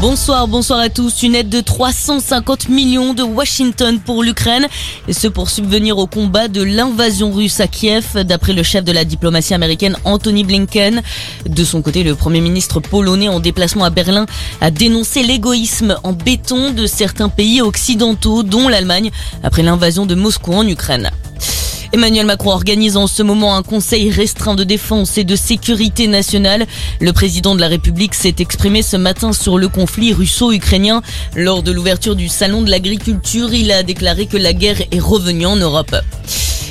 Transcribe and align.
Bonsoir, 0.00 0.48
bonsoir 0.48 0.78
à 0.78 0.88
tous. 0.88 1.22
Une 1.24 1.34
aide 1.34 1.50
de 1.50 1.60
350 1.60 2.70
millions 2.70 3.12
de 3.12 3.22
Washington 3.22 4.00
pour 4.00 4.22
l'Ukraine, 4.22 4.66
et 5.06 5.12
ce 5.12 5.28
pour 5.28 5.50
subvenir 5.50 5.98
au 5.98 6.06
combat 6.06 6.48
de 6.48 6.62
l'invasion 6.62 7.30
russe 7.30 7.60
à 7.60 7.66
Kiev, 7.66 8.24
d'après 8.24 8.54
le 8.54 8.62
chef 8.62 8.82
de 8.82 8.92
la 8.92 9.04
diplomatie 9.04 9.52
américaine 9.52 9.98
Anthony 10.04 10.42
Blinken. 10.44 11.02
De 11.46 11.64
son 11.64 11.82
côté, 11.82 12.02
le 12.02 12.14
premier 12.14 12.40
ministre 12.40 12.80
polonais 12.80 13.28
en 13.28 13.40
déplacement 13.40 13.84
à 13.84 13.90
Berlin 13.90 14.24
a 14.62 14.70
dénoncé 14.70 15.22
l'égoïsme 15.22 15.94
en 16.02 16.14
béton 16.14 16.70
de 16.70 16.86
certains 16.86 17.28
pays 17.28 17.60
occidentaux, 17.60 18.42
dont 18.42 18.68
l'Allemagne, 18.68 19.10
après 19.42 19.62
l'invasion 19.62 20.06
de 20.06 20.14
Moscou 20.14 20.54
en 20.54 20.66
Ukraine. 20.66 21.10
Emmanuel 21.92 22.24
Macron 22.24 22.50
organise 22.50 22.96
en 22.96 23.08
ce 23.08 23.22
moment 23.22 23.56
un 23.56 23.64
conseil 23.64 24.10
restreint 24.10 24.54
de 24.54 24.62
défense 24.62 25.18
et 25.18 25.24
de 25.24 25.34
sécurité 25.34 26.06
nationale. 26.06 26.66
Le 27.00 27.12
président 27.12 27.56
de 27.56 27.60
la 27.60 27.66
République 27.66 28.14
s'est 28.14 28.36
exprimé 28.38 28.82
ce 28.82 28.96
matin 28.96 29.32
sur 29.32 29.58
le 29.58 29.68
conflit 29.68 30.12
russo-ukrainien. 30.12 31.02
Lors 31.34 31.64
de 31.64 31.72
l'ouverture 31.72 32.14
du 32.14 32.28
salon 32.28 32.62
de 32.62 32.70
l'agriculture, 32.70 33.52
il 33.52 33.72
a 33.72 33.82
déclaré 33.82 34.26
que 34.26 34.36
la 34.36 34.52
guerre 34.52 34.80
est 34.92 35.00
revenue 35.00 35.46
en 35.46 35.56
Europe. 35.56 35.96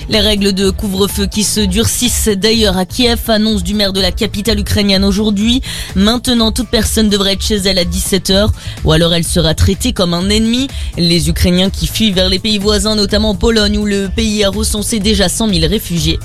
Les 0.09 0.21
règles 0.21 0.53
de 0.53 0.71
couvre-feu 0.71 1.27
qui 1.27 1.43
se 1.43 1.59
durcissent 1.59 2.29
d'ailleurs 2.29 2.77
à 2.77 2.85
Kiev, 2.87 3.19
annonce 3.27 3.61
du 3.61 3.75
maire 3.75 3.93
de 3.93 4.01
la 4.01 4.11
capitale 4.11 4.59
ukrainienne 4.59 5.03
aujourd'hui. 5.03 5.61
Maintenant, 5.95 6.51
toute 6.51 6.69
personne 6.69 7.09
devrait 7.09 7.33
être 7.33 7.43
chez 7.43 7.57
elle 7.57 7.77
à 7.77 7.83
17h 7.83 8.49
ou 8.85 8.91
alors 8.91 9.13
elle 9.13 9.23
sera 9.23 9.53
traitée 9.53 9.93
comme 9.93 10.15
un 10.15 10.27
ennemi. 10.29 10.67
Les 10.97 11.29
Ukrainiens 11.29 11.69
qui 11.69 11.85
fuient 11.85 12.11
vers 12.11 12.27
les 12.27 12.39
pays 12.39 12.57
voisins, 12.57 12.95
notamment 12.95 13.35
Pologne 13.35 13.77
où 13.77 13.85
le 13.85 14.09
pays 14.09 14.43
a 14.43 14.49
recensé 14.49 14.99
déjà 14.99 15.29
100 15.29 15.53
000 15.53 15.67
réfugiés. 15.69 16.17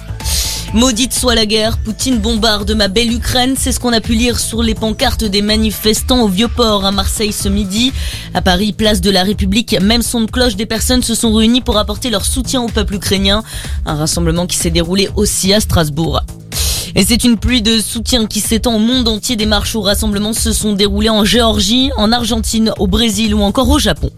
Maudite 0.75 1.15
soit 1.15 1.37
la 1.37 1.47
guerre, 1.47 1.79
Poutine 1.79 2.19
bombarde 2.19 2.73
ma 2.73 2.89
belle 2.89 3.13
Ukraine, 3.13 3.55
c'est 3.57 3.71
ce 3.71 3.79
qu'on 3.79 3.93
a 3.93 4.01
pu 4.01 4.15
lire 4.15 4.41
sur 4.41 4.61
les 4.61 4.75
pancartes 4.75 5.23
des 5.23 5.41
manifestants 5.41 6.23
au 6.23 6.29
Vieux-Port 6.29 6.85
à 6.85 6.91
Marseille 6.91 7.33
ce 7.33 7.49
midi. 7.49 7.93
À 8.35 8.43
Paris, 8.43 8.73
place 8.73 9.01
de 9.01 9.13
la 9.13 9.23
République, 9.23 9.81
même 9.81 10.03
son 10.03 10.23
de 10.23 10.31
cloche, 10.33 10.57
des 10.57 10.67
personnes 10.67 11.05
se 11.05 11.15
sont 11.15 11.33
réunies 11.33 11.61
pour 11.61 11.79
apporter 11.79 12.11
leur 12.11 12.25
soutien 12.25 12.61
au 12.61 12.67
peuple 12.67 12.97
ukrainien. 12.97 13.45
Un 13.87 13.95
rassemblement 13.95 14.49
qui 14.49 14.57
s'est 14.57 14.71
déroulé 14.71 15.09
aussi 15.15 15.55
à 15.55 15.61
Strasbourg. 15.61 16.23
Et 16.97 17.05
c'est 17.05 17.23
une 17.23 17.39
pluie 17.39 17.63
de 17.63 17.79
soutien 17.79 18.27
qui 18.27 18.41
s'étend 18.41 18.75
au 18.75 18.81
monde 18.81 19.07
entier. 19.07 19.37
Des 19.37 19.47
marches 19.47 19.77
ou 19.77 19.81
rassemblements 19.81 20.33
se 20.33 20.53
sont 20.53 20.73
déroulés 20.73 21.09
en 21.09 21.25
Géorgie, 21.25 21.93
en 21.97 22.11
Argentine, 22.11 22.73
au 22.81 22.89
Brésil 22.89 23.33
ou 23.33 23.43
encore 23.43 23.69
au 23.69 23.79
Japon. 23.79 24.11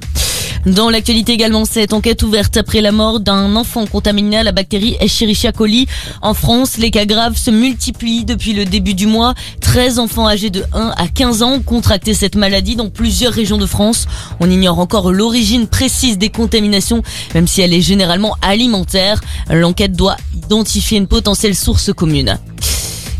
Dans 0.67 0.91
l'actualité 0.91 1.33
également, 1.33 1.65
cette 1.65 1.93
enquête 1.93 2.25
ouverte 2.25 2.57
après 2.57 2.81
la 2.81 2.91
mort 2.91 3.21
d'un 3.21 3.55
enfant 3.55 3.87
contaminé 3.87 4.39
à 4.39 4.43
la 4.43 4.51
bactérie 4.51 4.97
Escherichia 4.99 5.53
coli. 5.53 5.87
En 6.23 6.35
France, 6.35 6.77
les 6.77 6.91
cas 6.91 7.05
graves 7.05 7.37
se 7.37 7.53
multiplient 7.53 8.25
depuis 8.25 8.53
le 8.53 8.65
début 8.65 8.95
du 8.95 9.07
mois. 9.07 9.35
13 9.61 10.01
enfants 10.01 10.27
âgés 10.27 10.51
de 10.51 10.65
1 10.73 10.93
à 10.97 11.07
15 11.07 11.45
ans 11.45 11.53
ont 11.53 11.63
contracté 11.63 12.15
cette 12.15 12.35
maladie 12.35 12.75
dans 12.75 12.91
plusieurs 12.91 13.33
régions 13.33 13.59
de 13.59 13.67
France. 13.67 14.09
On 14.41 14.51
ignore 14.51 14.81
encore 14.81 15.13
l'origine 15.13 15.69
précise 15.69 16.19
des 16.19 16.31
contaminations, 16.31 17.05
même 17.33 17.47
si 17.47 17.61
elle 17.61 17.73
est 17.73 17.81
généralement 17.81 18.37
alimentaire. 18.43 19.21
L'enquête 19.49 19.93
doit 19.93 20.17
identifier 20.35 20.99
une 20.99 21.07
potentielle 21.07 21.55
source 21.55 21.93
commune. 21.93 22.39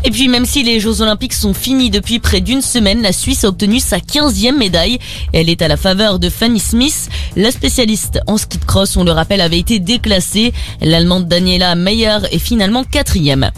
Et 0.03 0.09
puis 0.11 0.27
même 0.29 0.45
si 0.45 0.63
les 0.63 0.79
Jeux 0.79 1.01
Olympiques 1.01 1.33
sont 1.33 1.53
finis 1.53 1.89
depuis 1.89 2.19
près 2.19 2.39
d'une 2.39 2.61
semaine, 2.61 3.01
la 3.01 3.11
Suisse 3.11 3.43
a 3.43 3.49
obtenu 3.49 3.79
sa 3.79 3.97
15e 3.97 4.55
médaille. 4.55 4.99
Elle 5.33 5.49
est 5.49 5.61
à 5.61 5.67
la 5.67 5.75
faveur 5.75 6.19
de 6.19 6.29
Fanny 6.29 6.59
Smith. 6.59 7.09
La 7.37 7.51
spécialiste 7.51 8.19
en 8.25 8.35
ski 8.37 8.57
de 8.57 8.65
cross, 8.65 8.97
on 8.97 9.03
le 9.03 9.11
rappelle, 9.11 9.41
avait 9.41 9.59
été 9.59 9.77
déclassée. 9.77 10.53
L'Allemande 10.81 11.27
Daniela 11.27 11.75
Meyer 11.75 12.17
est 12.31 12.39
finalement 12.39 12.83
quatrième. 12.83 13.51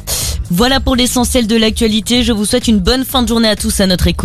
Voilà 0.51 0.81
pour 0.81 0.97
l'essentiel 0.97 1.47
de 1.47 1.55
l'actualité. 1.55 2.23
Je 2.23 2.33
vous 2.33 2.43
souhaite 2.43 2.67
une 2.67 2.79
bonne 2.79 3.05
fin 3.05 3.21
de 3.21 3.29
journée 3.29 3.47
à 3.47 3.55
tous 3.55 3.79
à 3.79 3.87
notre 3.87 4.07
écoute. 4.07 4.17